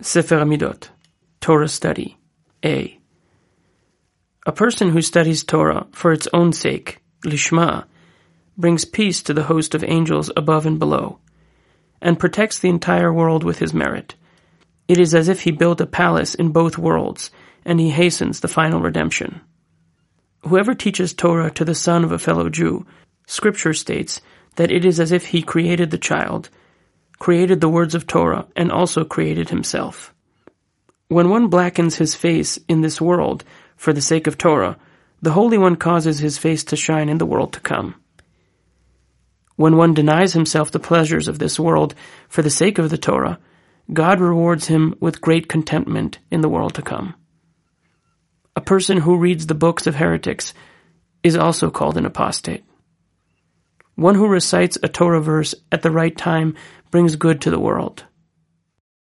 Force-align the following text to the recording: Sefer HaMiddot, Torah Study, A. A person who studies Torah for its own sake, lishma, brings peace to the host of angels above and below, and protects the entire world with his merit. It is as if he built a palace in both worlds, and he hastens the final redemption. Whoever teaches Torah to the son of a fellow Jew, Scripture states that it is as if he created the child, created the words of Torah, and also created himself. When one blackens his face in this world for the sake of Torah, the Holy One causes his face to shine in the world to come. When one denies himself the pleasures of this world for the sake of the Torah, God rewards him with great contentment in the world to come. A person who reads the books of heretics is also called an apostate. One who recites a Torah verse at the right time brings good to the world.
Sefer 0.00 0.36
HaMiddot, 0.36 0.90
Torah 1.40 1.66
Study, 1.68 2.18
A. 2.64 3.00
A 4.46 4.52
person 4.52 4.90
who 4.90 5.02
studies 5.02 5.42
Torah 5.42 5.88
for 5.90 6.12
its 6.12 6.28
own 6.32 6.52
sake, 6.52 7.00
lishma, 7.24 7.84
brings 8.56 8.84
peace 8.84 9.24
to 9.24 9.34
the 9.34 9.42
host 9.42 9.74
of 9.74 9.82
angels 9.82 10.30
above 10.36 10.66
and 10.66 10.78
below, 10.78 11.18
and 12.00 12.16
protects 12.16 12.60
the 12.60 12.68
entire 12.68 13.12
world 13.12 13.42
with 13.42 13.58
his 13.58 13.74
merit. 13.74 14.14
It 14.86 15.00
is 15.00 15.16
as 15.16 15.28
if 15.28 15.40
he 15.40 15.50
built 15.50 15.80
a 15.80 15.86
palace 15.86 16.36
in 16.36 16.50
both 16.50 16.78
worlds, 16.78 17.32
and 17.64 17.80
he 17.80 17.90
hastens 17.90 18.38
the 18.38 18.46
final 18.46 18.80
redemption. 18.80 19.40
Whoever 20.46 20.76
teaches 20.76 21.12
Torah 21.12 21.50
to 21.50 21.64
the 21.64 21.74
son 21.74 22.04
of 22.04 22.12
a 22.12 22.20
fellow 22.20 22.48
Jew, 22.48 22.86
Scripture 23.26 23.74
states 23.74 24.20
that 24.54 24.70
it 24.70 24.84
is 24.84 25.00
as 25.00 25.10
if 25.10 25.26
he 25.26 25.42
created 25.42 25.90
the 25.90 25.98
child, 25.98 26.50
created 27.18 27.60
the 27.60 27.68
words 27.68 27.94
of 27.94 28.06
Torah, 28.06 28.46
and 28.54 28.70
also 28.70 29.04
created 29.04 29.50
himself. 29.50 30.14
When 31.08 31.30
one 31.30 31.48
blackens 31.48 31.96
his 31.96 32.14
face 32.14 32.58
in 32.68 32.80
this 32.80 33.00
world 33.00 33.44
for 33.76 33.92
the 33.92 34.00
sake 34.00 34.26
of 34.26 34.36
Torah, 34.36 34.76
the 35.22 35.32
Holy 35.32 35.58
One 35.58 35.76
causes 35.76 36.18
his 36.18 36.38
face 36.38 36.64
to 36.64 36.76
shine 36.76 37.08
in 37.08 37.18
the 37.18 37.26
world 37.26 37.54
to 37.54 37.60
come. 37.60 37.94
When 39.56 39.76
one 39.76 39.94
denies 39.94 40.34
himself 40.34 40.70
the 40.70 40.78
pleasures 40.78 41.26
of 41.26 41.38
this 41.38 41.58
world 41.58 41.94
for 42.28 42.42
the 42.42 42.50
sake 42.50 42.78
of 42.78 42.90
the 42.90 42.98
Torah, 42.98 43.40
God 43.92 44.20
rewards 44.20 44.66
him 44.66 44.94
with 45.00 45.20
great 45.20 45.48
contentment 45.48 46.18
in 46.30 46.42
the 46.42 46.48
world 46.48 46.74
to 46.74 46.82
come. 46.82 47.14
A 48.54 48.60
person 48.60 48.98
who 48.98 49.16
reads 49.16 49.46
the 49.46 49.54
books 49.54 49.86
of 49.86 49.94
heretics 49.94 50.52
is 51.22 51.36
also 51.36 51.70
called 51.70 51.96
an 51.96 52.06
apostate. 52.06 52.64
One 53.94 54.14
who 54.14 54.28
recites 54.28 54.78
a 54.82 54.88
Torah 54.88 55.20
verse 55.20 55.54
at 55.72 55.82
the 55.82 55.90
right 55.90 56.16
time 56.16 56.54
brings 56.90 57.16
good 57.16 57.40
to 57.42 57.50
the 57.50 57.60
world. 57.60 58.04